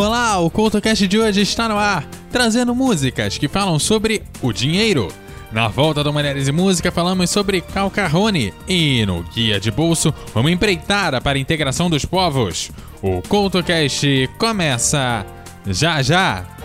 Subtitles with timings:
[0.00, 5.12] Olá, o CultoCast de hoje está no ar, trazendo músicas que falam sobre o dinheiro.
[5.52, 10.52] Na volta do Mulheres e Música falamos sobre Calcarrone e no Guia de Bolso vamos
[10.52, 12.70] empreitar para a integração dos povos.
[13.02, 15.26] O CultoCast começa
[15.66, 16.59] já já!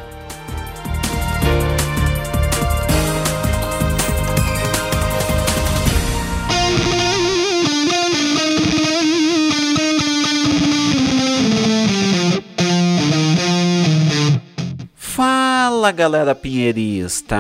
[15.86, 17.38] Fala galera pinheirista!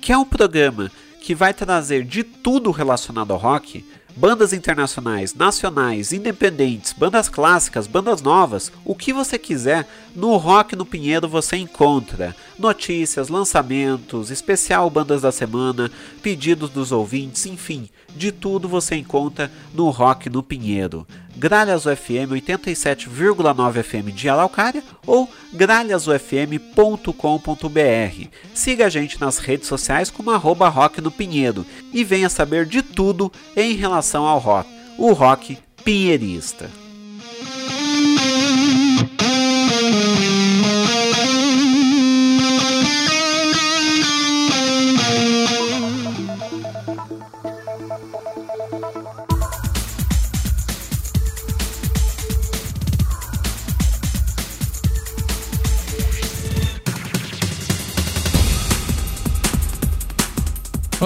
[0.00, 0.88] Que é um programa
[1.20, 3.84] que vai trazer de tudo relacionado ao rock,
[4.14, 10.86] bandas internacionais, nacionais, independentes, bandas clássicas, bandas novas, o que você quiser, no Rock no
[10.86, 15.90] Pinheiro você encontra notícias, lançamentos, especial bandas da semana,
[16.22, 21.04] pedidos dos ouvintes, enfim, de tudo você encontra no Rock no Pinheiro.
[21.36, 28.28] Gralhas UFM 87,9 FM de Araucária ou gralhasufm.com.br.
[28.54, 32.82] Siga a gente nas redes sociais como arroba Rock no Pinheiro e venha saber de
[32.82, 34.68] tudo em relação ao rock,
[34.98, 36.83] o rock pinheirista.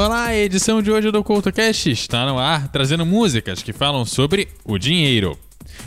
[0.09, 4.49] Olá, a edição de hoje do CultoCast está no ar, trazendo músicas que falam sobre
[4.65, 5.39] o dinheiro.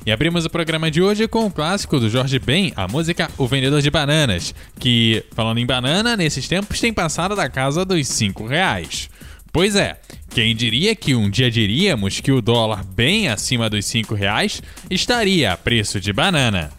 [0.05, 3.47] E abrimos o programa de hoje com o clássico do Jorge Ben, a música O
[3.47, 8.45] Vendedor de Bananas, que, falando em banana, nesses tempos tem passado da casa dos 5
[8.45, 9.09] reais.
[9.52, 9.99] Pois é,
[10.30, 15.52] quem diria que um dia diríamos que o dólar bem acima dos 5 reais estaria
[15.52, 16.69] a preço de banana?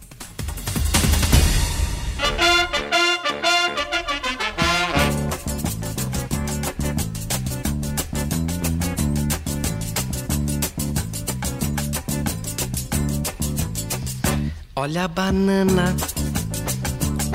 [14.83, 15.95] Olha a banana,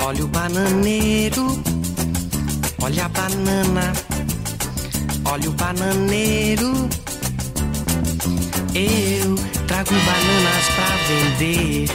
[0.03, 1.59] olha o bananeiro,
[2.79, 3.91] olha a banana,
[5.25, 6.87] olha o bananeiro.
[8.75, 11.89] Eu trago bananas pra vender.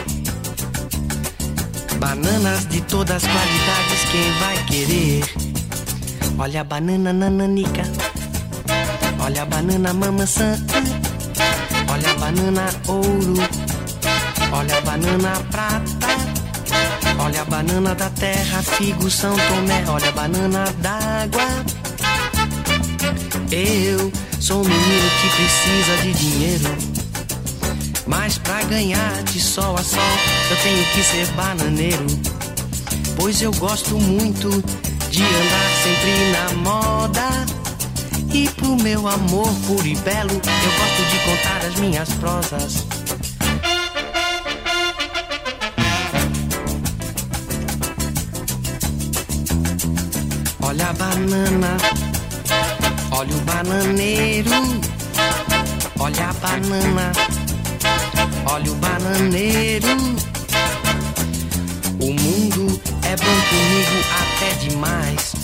[2.01, 5.25] Bananas de todas as qualidades, quem vai querer?
[6.37, 7.85] Olha a banana nananica,
[9.21, 10.59] olha a banana mamaçã,
[11.89, 13.54] olha a banana ouro.
[14.57, 16.07] Olha a banana prata,
[17.19, 21.65] olha a banana da terra, figo São Tomé, olha a banana d'água.
[23.51, 26.77] Eu sou um menino que precisa de dinheiro,
[28.07, 30.01] mas pra ganhar de sol a sol
[30.49, 32.07] eu tenho que ser bananeiro,
[33.17, 34.51] pois eu gosto muito
[35.11, 37.29] de andar sempre na moda.
[38.33, 42.94] E pro meu amor puro e belo, eu gosto de contar as minhas prosas.
[51.15, 51.77] Banana,
[53.13, 54.51] olha o bananeiro.
[55.99, 57.13] Olha a banana,
[58.47, 59.97] olha o bananeiro.
[62.01, 65.35] O mundo é bom comigo até demais.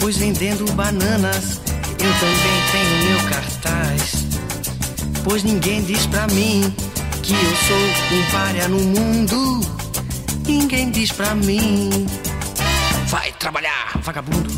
[0.00, 1.60] Pois vendendo bananas,
[1.98, 4.26] eu também tenho meu cartaz.
[5.22, 6.74] Pois ninguém diz pra mim
[7.22, 9.60] que eu sou um párea no mundo.
[10.46, 12.06] Ninguém diz pra mim.
[13.08, 14.53] Vai trabalhar, vagabundo.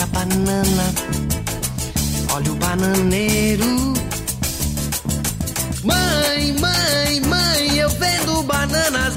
[0.00, 0.94] Olha a banana,
[2.32, 3.92] olha o bananeiro.
[5.84, 9.09] Mãe, mãe, mãe, eu vendo bananas,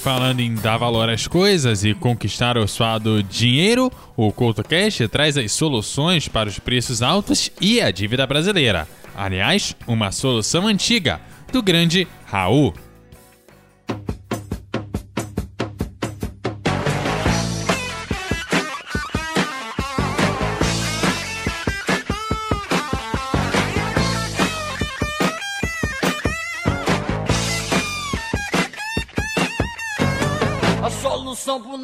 [0.00, 5.52] falando em dar valor às coisas e conquistar o suado dinheiro, o CoutoCast traz as
[5.52, 8.88] soluções para os preços altos e a dívida brasileira.
[9.14, 11.20] Aliás, uma solução antiga,
[11.52, 12.74] do grande Raul.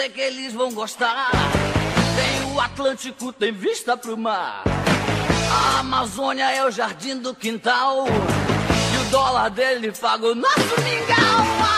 [0.00, 1.30] Sei que eles vão gostar.
[2.16, 4.64] Tem o Atlântico, tem vista pro mar.
[5.52, 8.06] A Amazônia é o jardim do quintal.
[8.08, 11.69] E o dólar dele paga o nosso mingau.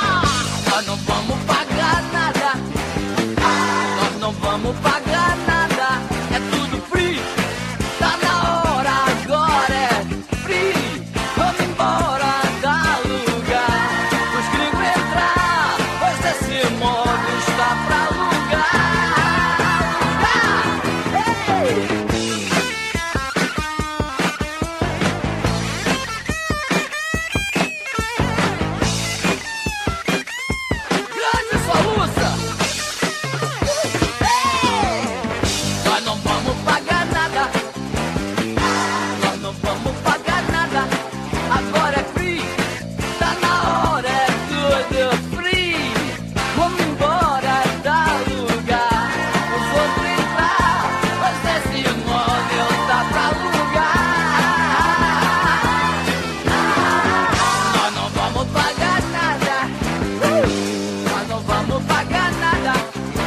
[61.47, 62.73] Vamos pagar nada.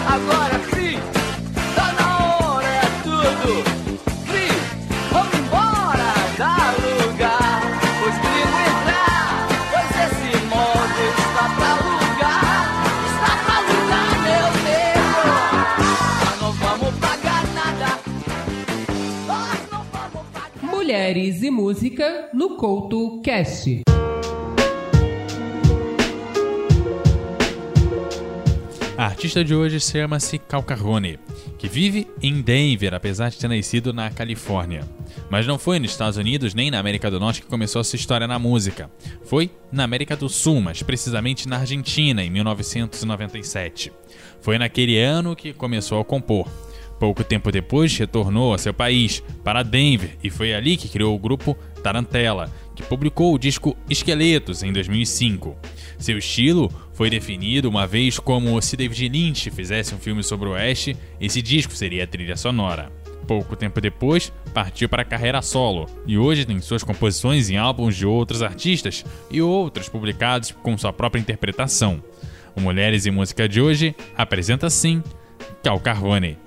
[0.07, 1.00] Agora free.
[1.75, 2.07] Tá na
[2.38, 3.63] hora, é tudo
[4.25, 4.56] free.
[5.12, 7.62] Vamos embora da lugar.
[8.06, 9.47] Os gringos entrar.
[9.71, 12.53] Pois esse imóvel está pra alugar.
[13.12, 15.39] Está pra alugar, meu Deus.
[16.21, 18.00] Nós não vamos pagar nada.
[19.27, 23.85] Nós não vamos pagar Mulheres e música no Couto Cast.
[29.25, 31.17] Artista de hoje chama-se Cal Carrone,
[31.58, 34.88] que vive em Denver, apesar de ter nascido na Califórnia.
[35.32, 38.27] Mas não foi nos Estados Unidos nem na América do Norte que começou sua história
[38.27, 38.88] na música.
[39.24, 43.91] Foi na América do Sul, mas precisamente na Argentina, em 1997.
[44.41, 46.48] Foi naquele ano que começou a compor.
[47.00, 51.20] Pouco tempo depois, retornou a seu país, para Denver, e foi ali que criou o
[51.20, 55.58] grupo Tarantella, que publicou o disco Esqueletos em 2005.
[55.98, 60.51] Seu estilo foi definido uma vez como se David Lynch fizesse um filme sobre o
[60.51, 62.91] Oeste, esse disco seria a trilha sonora.
[63.27, 67.96] Pouco tempo depois, partiu para a carreira solo e hoje tem suas composições em álbuns
[67.96, 72.03] de outros artistas e outros publicados com sua própria interpretação.
[72.55, 75.01] O Mulheres e Música de hoje apresenta sim
[75.63, 76.38] Cal Carvone.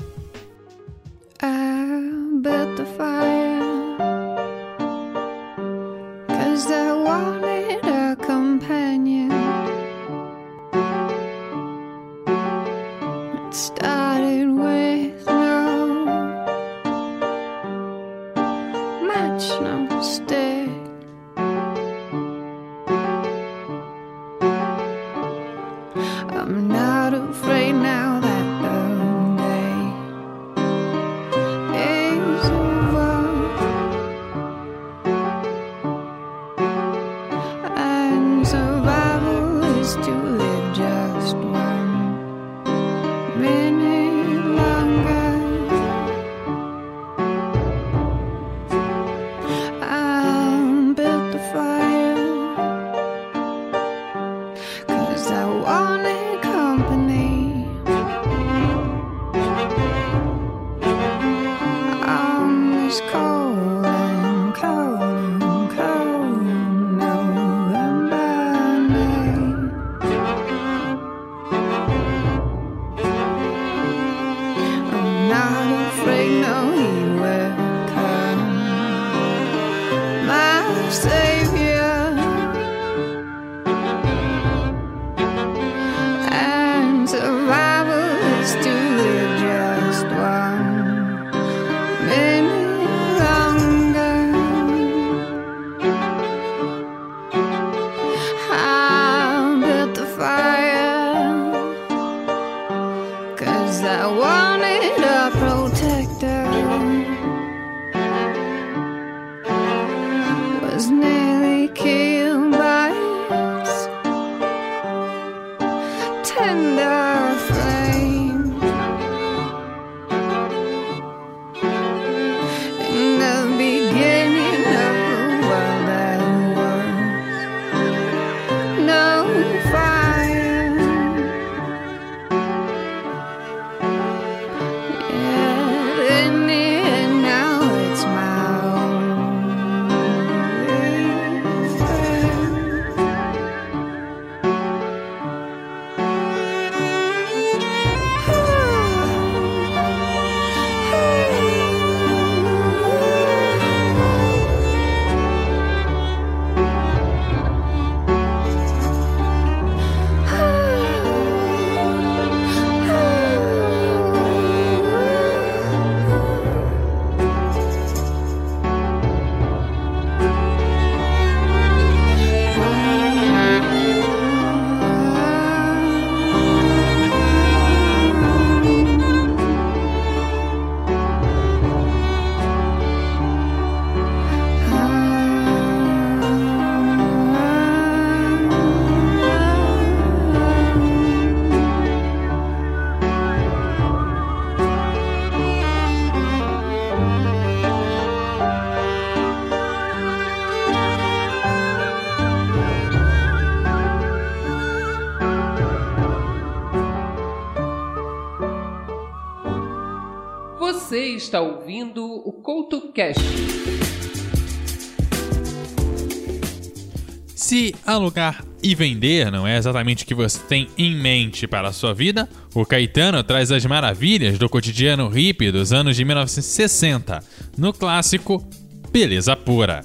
[217.35, 221.73] Se alugar e vender não é exatamente o que você tem em mente para a
[221.73, 227.23] sua vida, o Caetano traz as maravilhas do cotidiano hippie dos anos de 1960,
[227.57, 228.45] no clássico
[228.90, 229.85] Beleza Pura.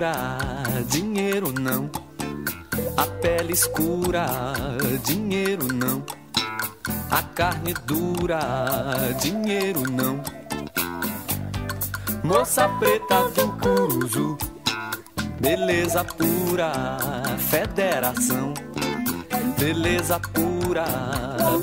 [0.00, 0.12] Formosura,
[0.88, 1.90] dinheiro não.
[2.96, 4.26] A pele escura,
[5.04, 6.02] dinheiro não.
[7.10, 8.40] A carne dura,
[9.20, 10.20] dinheiro não.
[12.24, 14.38] Moça preta do Curuzu,
[15.40, 16.72] beleza pura,
[17.38, 18.54] federação.
[19.58, 20.84] Beleza pura,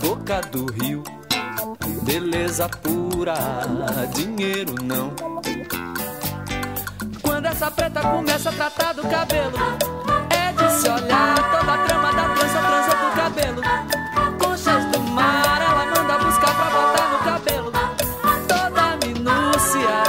[0.01, 1.03] boca do rio.
[2.03, 3.35] Beleza pura,
[4.13, 5.26] dinheiro não.
[7.57, 9.57] Essa preta começa a tratar do cabelo,
[10.29, 13.63] é de se olhar toda a trama da trança, trança do cabelo.
[14.37, 17.71] Conchas do mar, ela manda buscar pra botar no cabelo.
[18.47, 20.03] Toda minúcia,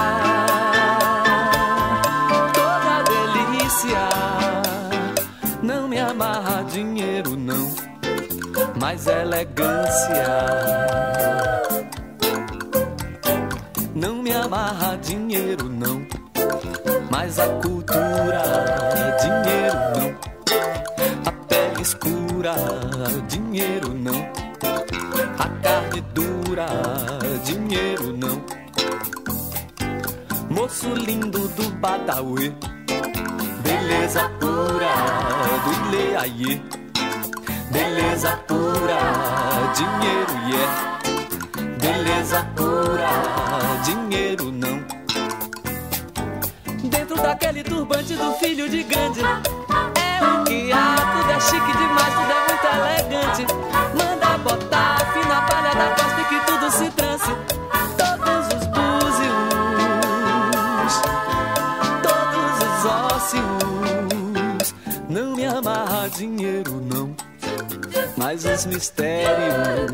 [2.52, 4.10] toda delícia.
[5.62, 7.74] Não me amarra dinheiro, não,
[8.78, 11.17] mas elegância.
[17.28, 18.42] Mas a cultura,
[19.20, 20.18] dinheiro não.
[21.26, 22.54] A pele escura,
[23.28, 24.32] dinheiro não.
[25.38, 26.66] A carne dura,
[27.44, 28.42] dinheiro não.
[30.48, 32.56] Moço lindo do Badawi,
[33.62, 34.94] beleza pura
[35.64, 36.62] do Ileaie.
[37.70, 39.00] Beleza pura,
[39.76, 40.56] dinheiro é.
[40.56, 40.97] Yeah.
[47.48, 49.20] Daquele turbante do filho de grande.
[49.22, 49.26] É
[50.22, 53.46] o que há, tudo é chique demais, tudo é muito elegante.
[53.96, 57.32] Manda botar fina palha da costa e que tudo se trance.
[57.96, 59.32] Todos os búzios,
[62.02, 64.74] todos os ósseos.
[65.08, 67.16] Não me amarra dinheiro, não.
[68.18, 69.88] Mas os mistérios.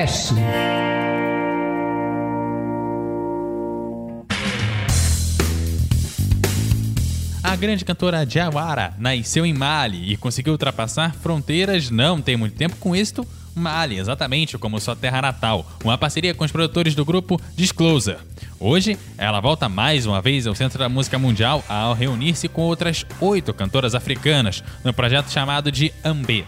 [0.00, 0.32] Cash.
[7.42, 12.76] A grande cantora Jawara nasceu em Mali e conseguiu ultrapassar fronteiras não tem muito tempo
[12.76, 13.26] com êxito.
[13.54, 18.16] Mali, exatamente como sua terra natal, uma parceria com os produtores do grupo Disclosure.
[18.58, 23.04] Hoje, ela volta mais uma vez ao centro da música mundial ao reunir-se com outras
[23.20, 26.44] oito cantoras africanas no projeto chamado de Ambé,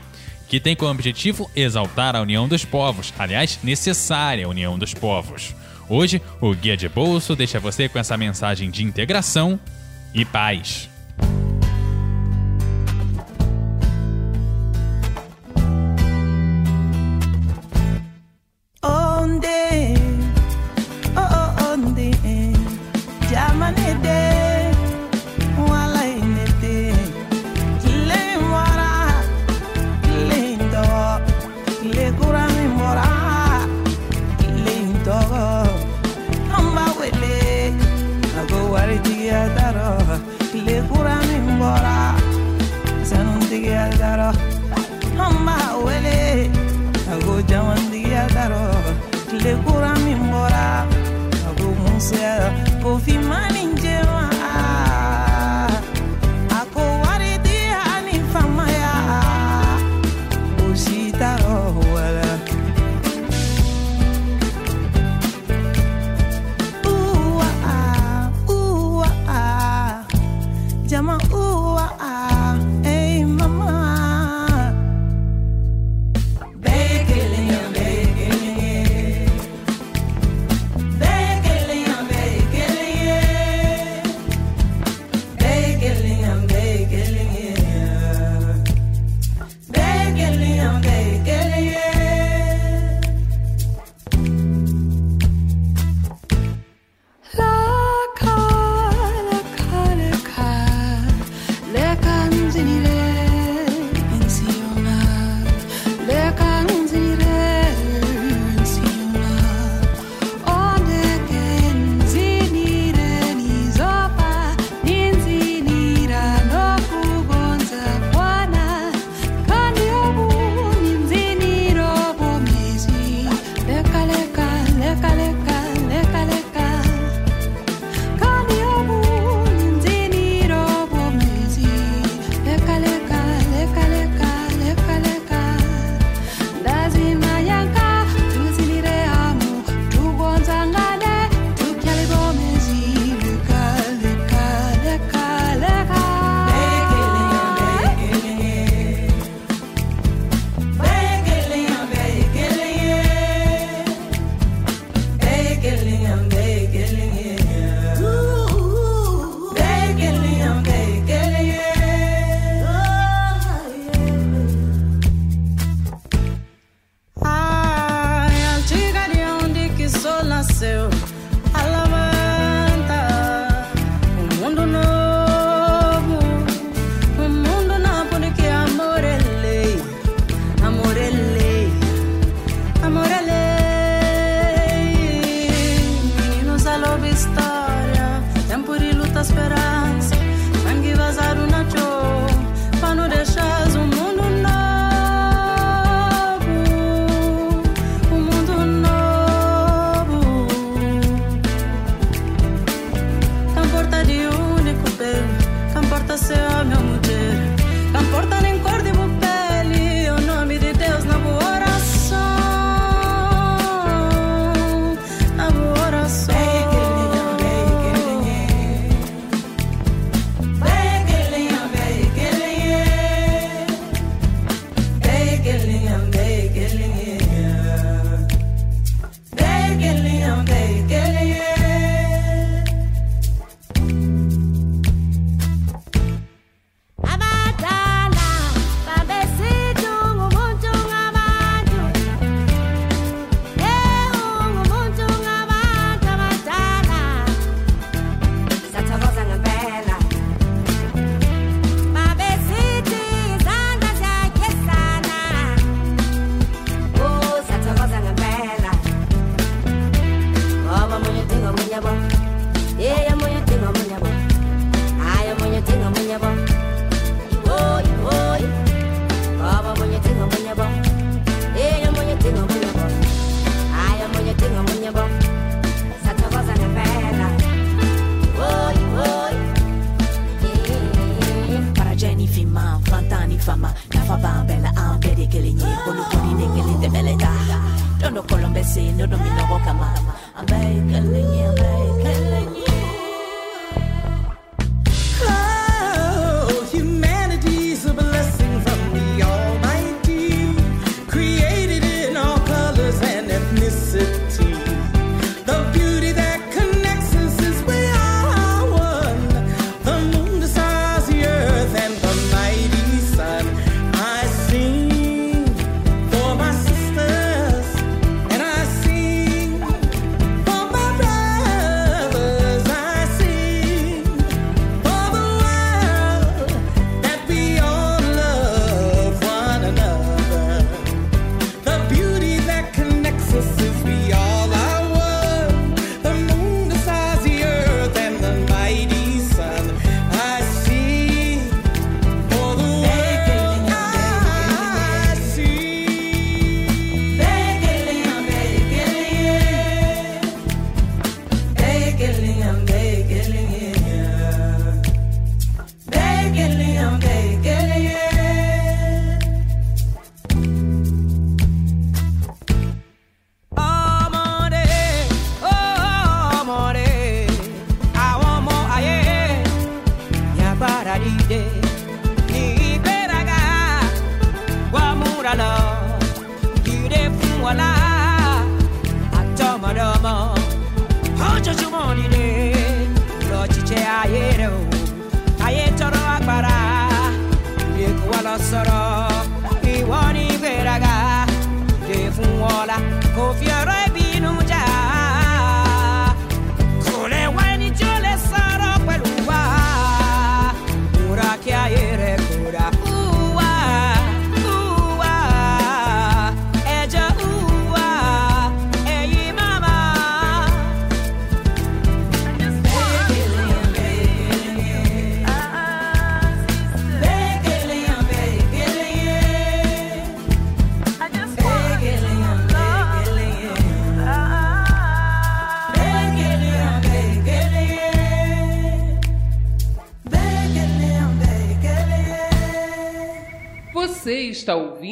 [0.52, 5.54] que tem como objetivo exaltar a união dos povos, aliás, necessária união dos povos.
[5.88, 9.58] Hoje, o Guia de Bolso deixa você com essa mensagem de integração
[10.12, 10.91] e paz.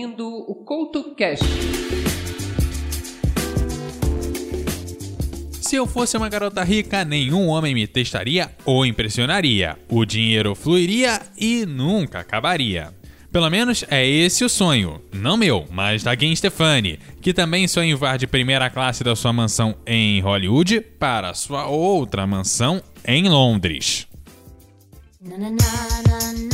[0.00, 1.44] ouvindo o CoutoCast.
[5.52, 9.78] Se eu fosse uma garota rica, nenhum homem me testaria ou impressionaria.
[9.88, 12.92] O dinheiro fluiria e nunca acabaria.
[13.30, 17.92] Pelo menos é esse o sonho, não meu, mas da Gwen Stefani, que também sonha
[17.92, 23.28] em voar de primeira classe da sua mansão em Hollywood para sua outra mansão em
[23.28, 24.08] Londres.
[25.20, 26.49] Na, na, na,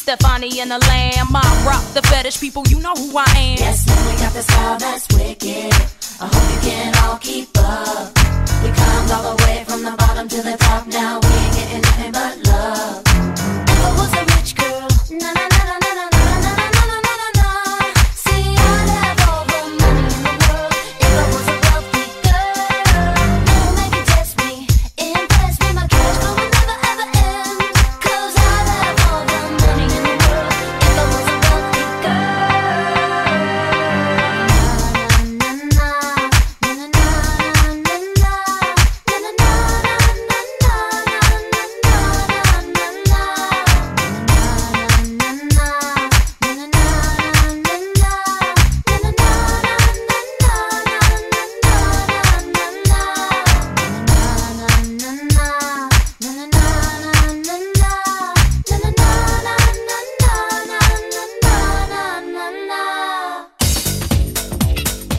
[0.00, 1.28] Stefani and the Lamb.
[1.36, 3.58] I rock the fetish people, you know who I am.
[3.58, 5.74] Yes, man, we got the style that's wicked.
[6.20, 8.08] I hope you can all keep up.
[8.64, 10.86] We climbed all the way from the bottom to the top.
[10.86, 13.09] Now we ain't getting nothing but love.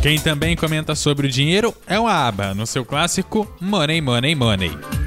[0.01, 5.00] Quem também comenta sobre o dinheiro é o ABA, no seu clássico Money, Money, Money.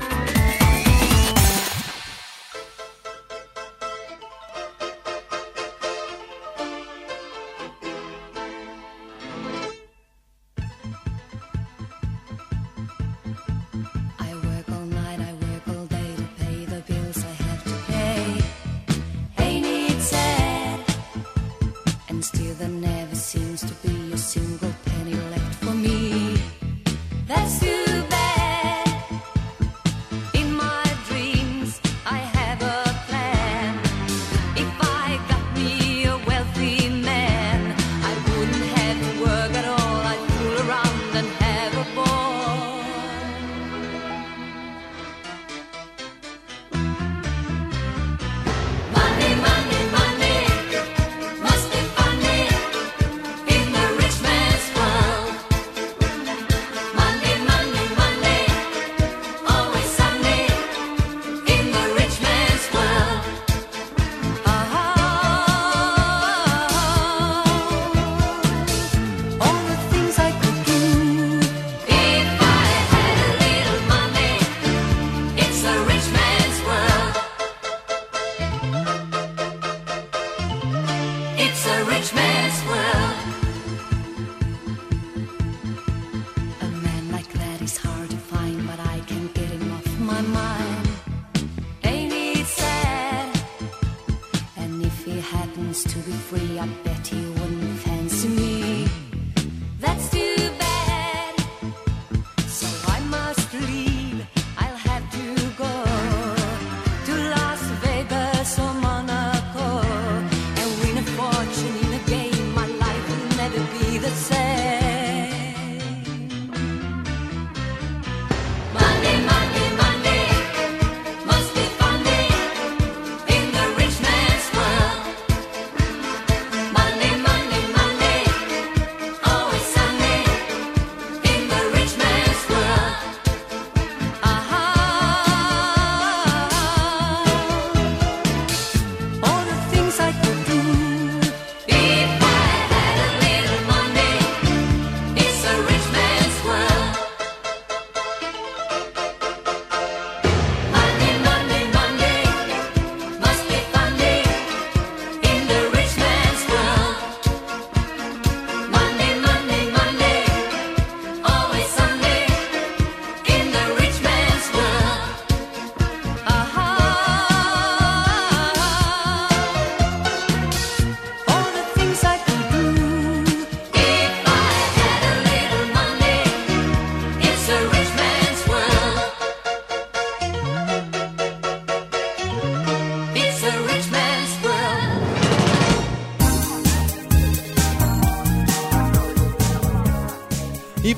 [113.98, 114.83] the same.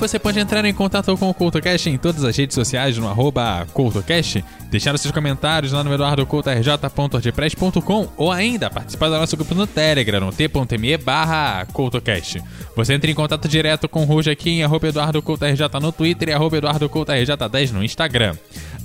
[0.08, 3.66] você pode entrar em contato com o CultoCast em todas as redes sociais, no arroba
[3.72, 9.66] CultoCast, deixar os seus comentários lá no eduardocultorj.wordpress.com ou ainda participar do nosso grupo no
[9.66, 12.40] Telegram, no t.me barra CultoCast.
[12.76, 16.32] Você entra em contato direto com o Ruge aqui em arroba EduardoCultorj no Twitter e
[16.32, 18.36] arroba EduardoCultorj10 no Instagram.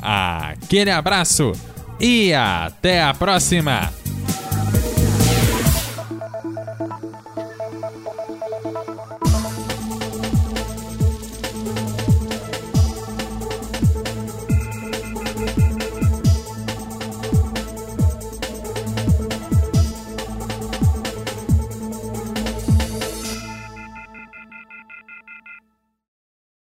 [0.02, 1.52] Aquele abraço
[2.00, 3.92] e até a próxima!